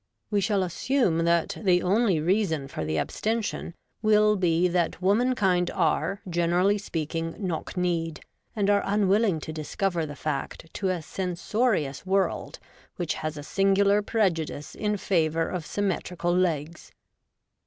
[0.31, 6.23] —we shall assume that the only reason for the abstention will be that womankind ,are,
[6.27, 8.19] generally speaking, knock kneed,
[8.55, 12.57] and are un willing to discover the fact to a censorious world
[12.95, 16.91] which has a singular prejudice in favour of symmetrical legs.